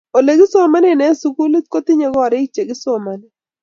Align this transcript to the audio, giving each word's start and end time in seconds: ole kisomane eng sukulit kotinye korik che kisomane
ole 0.17 0.31
kisomane 0.39 0.87
eng 0.91 1.19
sukulit 1.21 1.65
kotinye 1.73 2.07
korik 2.15 2.49
che 2.55 2.61
kisomane 2.69 3.27